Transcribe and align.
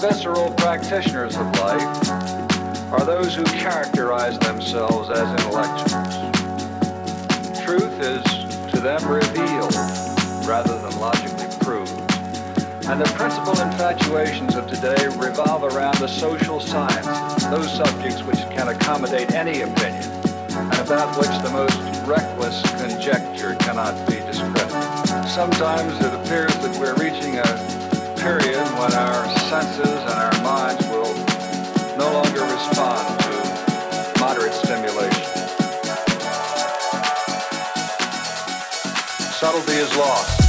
visceral 0.00 0.50
practitioners 0.52 1.36
of 1.36 1.46
life 1.58 2.10
are 2.90 3.04
those 3.04 3.34
who 3.34 3.44
characterize 3.44 4.38
themselves 4.38 5.10
as 5.10 5.28
intellectuals. 5.44 6.14
Truth 7.62 8.00
is 8.00 8.24
to 8.72 8.80
them 8.80 9.06
revealed 9.06 9.74
rather 10.48 10.78
than 10.80 10.98
logically 10.98 11.46
proved. 11.60 11.92
And 12.88 12.98
the 12.98 13.12
principal 13.14 13.52
infatuations 13.60 14.56
of 14.56 14.66
today 14.68 15.06
revolve 15.18 15.64
around 15.64 15.98
the 15.98 16.08
social 16.08 16.60
sciences, 16.60 17.50
those 17.50 17.70
subjects 17.70 18.22
which 18.22 18.40
can 18.56 18.68
accommodate 18.68 19.32
any 19.34 19.60
opinion, 19.60 20.10
and 20.48 20.78
about 20.80 21.14
which 21.18 21.36
the 21.44 21.50
most 21.52 21.78
reckless 22.08 22.62
conjecture 22.80 23.54
cannot 23.56 24.08
be 24.08 24.16
discredited. 24.16 25.28
Sometimes 25.28 25.92
it 26.00 26.14
appears 26.14 26.56
that 26.56 26.74
we're 26.80 26.94
reaching 26.94 27.36
a 27.36 27.69
period 28.20 28.66
when 28.76 28.92
our 28.92 29.26
senses 29.48 29.88
and 29.88 30.10
our 30.10 30.42
minds 30.42 30.86
will 30.88 31.14
no 31.96 32.12
longer 32.12 32.42
respond 32.42 33.18
to 33.20 34.20
moderate 34.20 34.52
stimulation. 34.52 35.24
Subtlety 39.32 39.72
is 39.72 39.96
lost. 39.96 40.39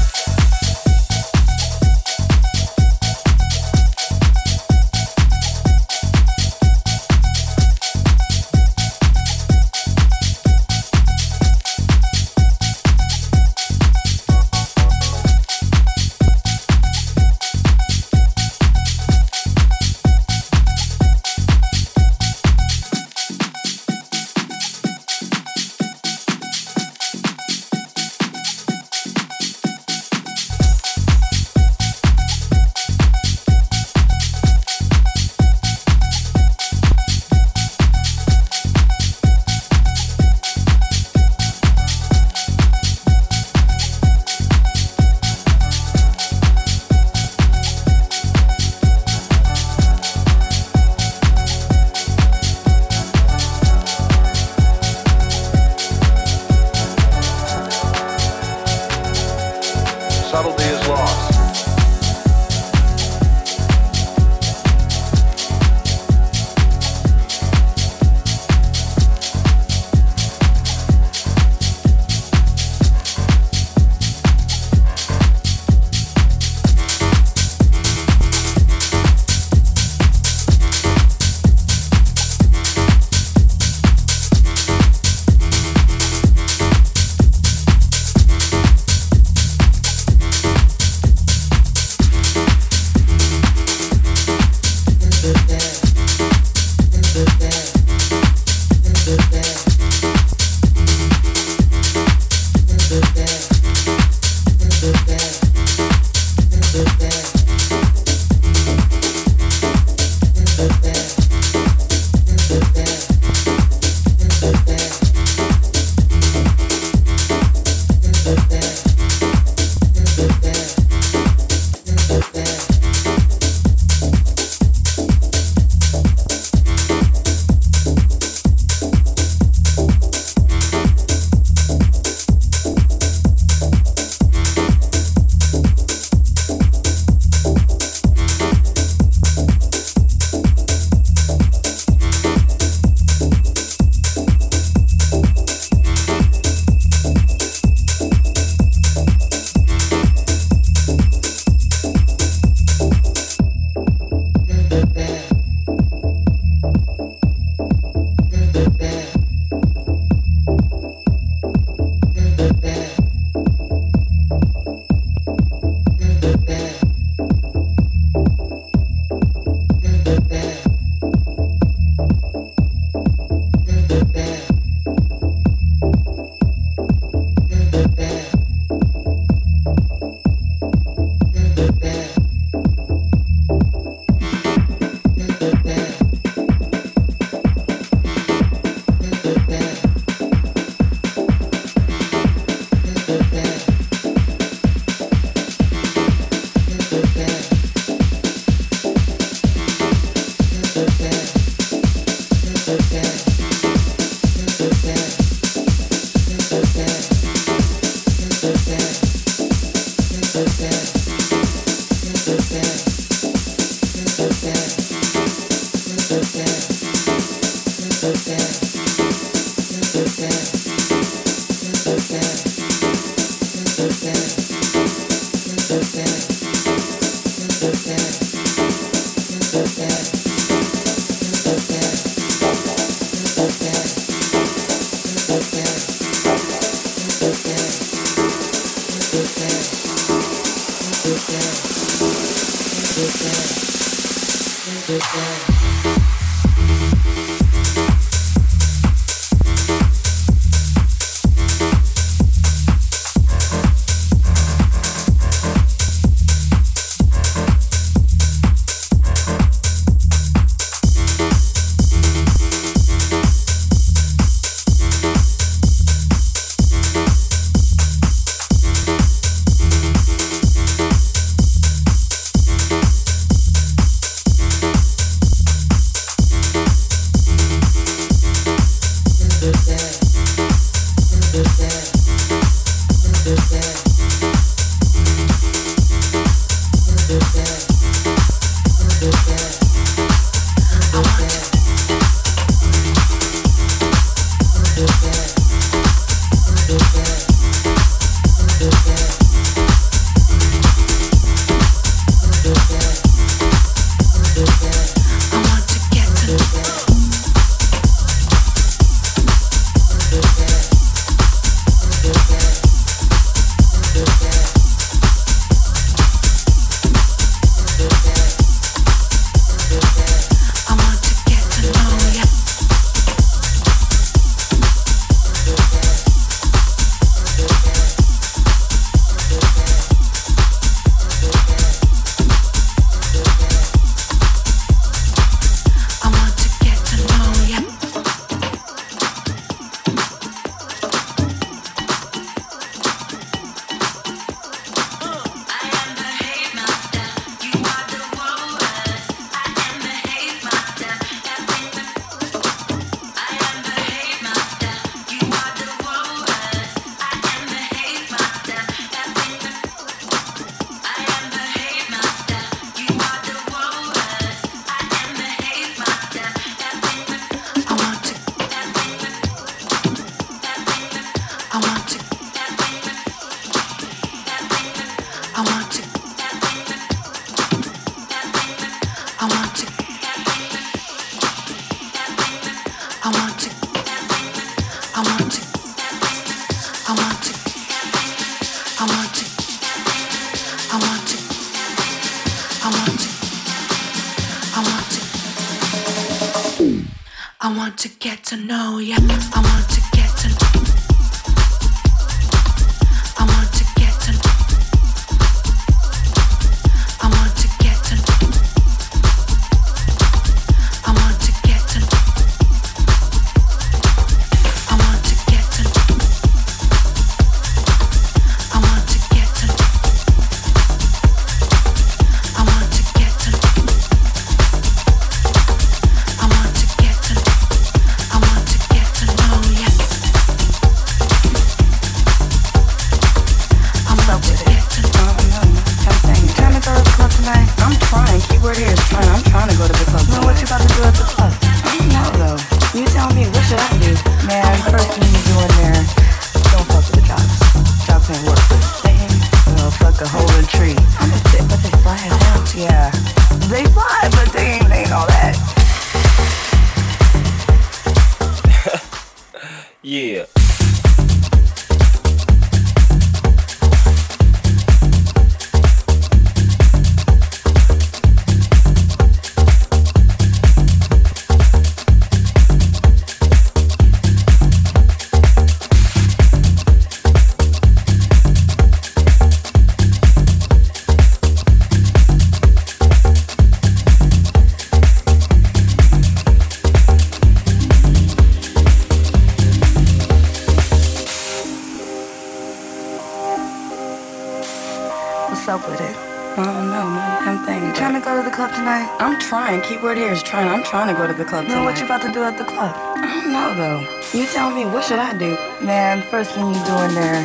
Trying 499.81 500.47
I'm 500.47 500.63
trying 500.63 500.93
to 500.93 500.93
go 500.93 501.07
to 501.07 501.13
the 501.13 501.25
club 501.25 501.45
tonight. 501.45 501.57
No, 501.57 501.63
what 501.63 501.79
you 501.79 501.85
about 501.85 502.03
to 502.03 502.11
do 502.11 502.23
at 502.23 502.37
the 502.37 502.43
club? 502.43 502.75
I 502.75 503.21
don't 503.21 503.33
know 503.33 503.53
though. 503.55 503.81
You 504.17 504.27
tell 504.27 504.51
me, 504.51 504.65
what 504.65 504.83
should 504.83 504.99
I 504.99 505.17
do? 505.17 505.35
Man, 505.65 506.03
first 506.03 506.35
thing 506.35 506.45
you 506.47 506.63
do 506.65 506.77
in 506.83 506.93
there, 506.93 507.23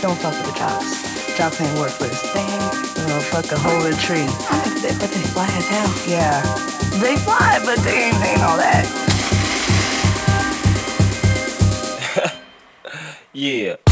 don't 0.00 0.16
fuck 0.16 0.32
with 0.32 0.46
the 0.46 0.58
jocks. 0.58 1.36
Jocks 1.36 1.60
ain't 1.60 1.78
worthless. 1.78 2.32
They 2.32 2.40
ain't. 2.40 2.74
You 2.96 3.08
know, 3.08 3.20
fuck 3.20 3.52
a 3.52 3.58
whole 3.58 3.84
in 3.84 3.92
a 3.92 3.96
tree. 3.96 4.24
But 4.24 5.10
they 5.10 5.22
fly 5.34 5.44
as 5.44 5.68
hell. 5.68 5.92
Yeah. 6.08 6.40
They 7.00 7.16
fly, 7.16 7.60
but 7.64 7.78
they 7.84 8.04
ain't, 8.04 8.16
they 8.20 8.30
ain't 8.30 8.42
all 8.42 8.56
that. 8.56 8.86
yeah. 13.32 13.91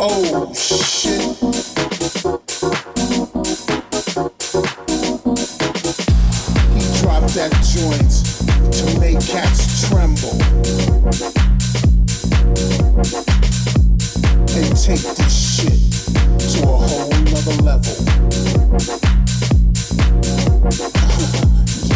Oh 0.00 0.54
shit. 0.54 1.36
that 7.34 7.52
joint 7.62 8.10
to 8.72 8.98
make 8.98 9.20
cats 9.26 9.88
tremble 9.88 10.32
and 14.56 14.76
take 14.76 15.02
this 15.14 15.34
shit 15.54 15.78
to 16.50 16.62
a 16.62 16.66
whole 16.66 17.10
nother 17.10 17.62
level. 17.62 17.94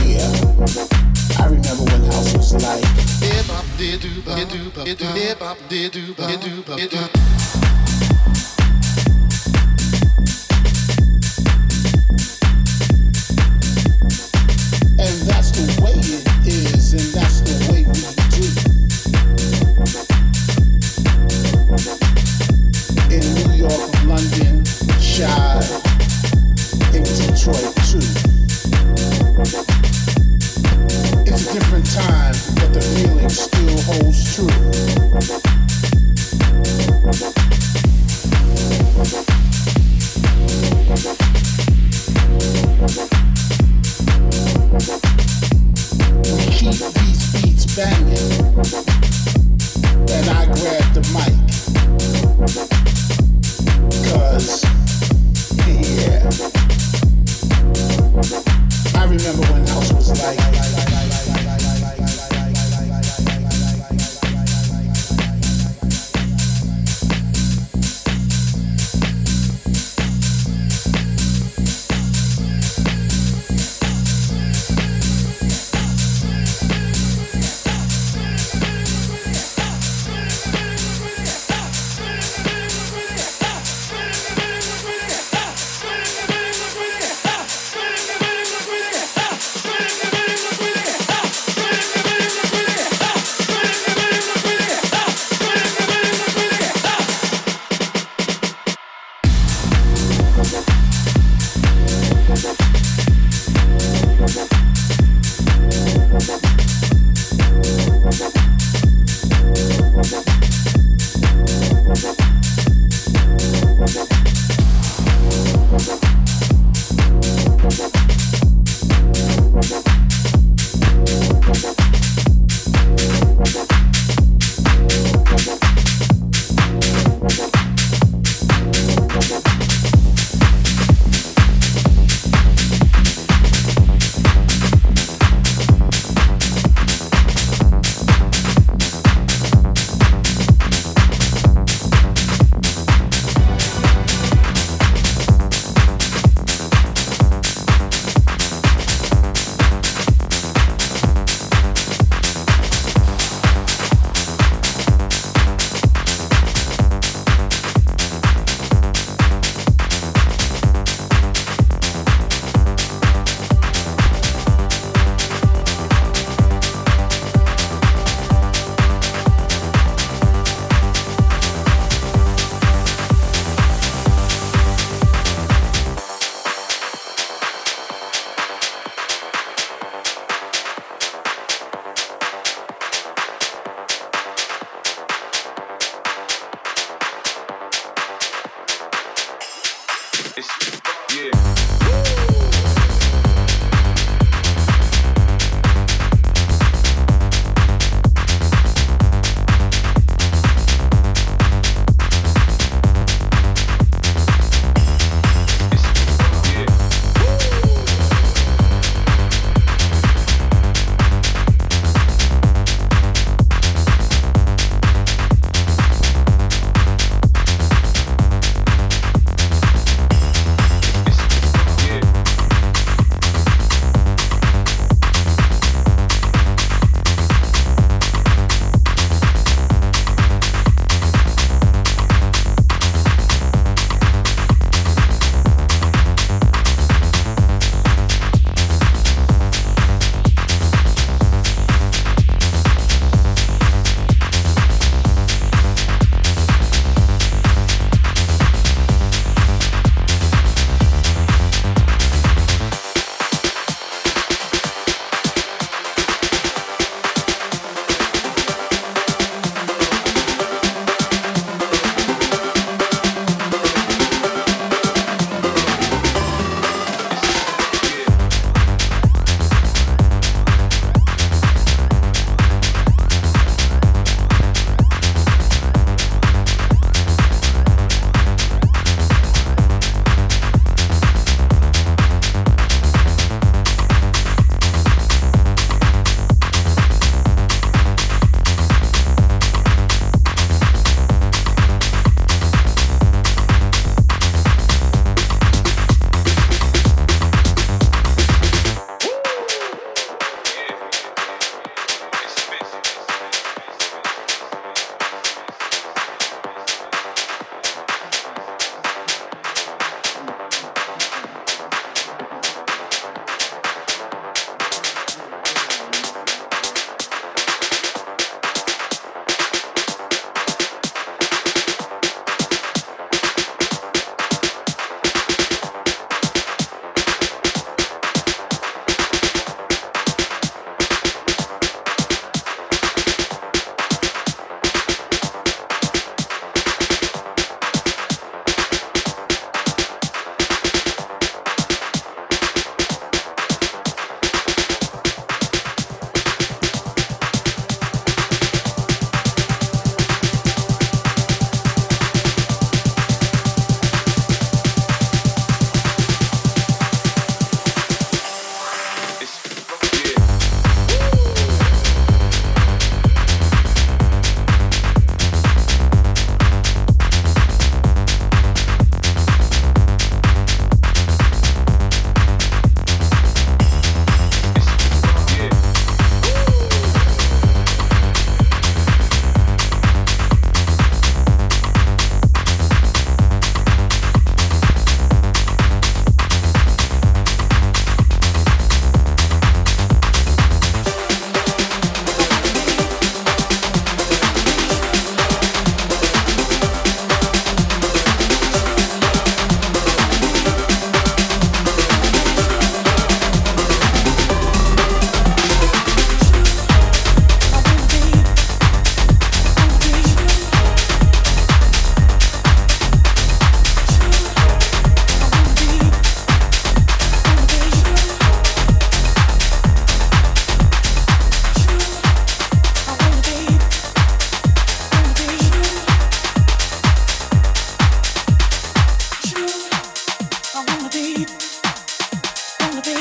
yeah, 0.07 0.29
I 1.41 1.47
remember 1.47 1.85
when 1.85 2.03
house 2.05 2.37
was 2.37 2.63
like. 2.63 3.03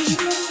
You. 0.10 0.51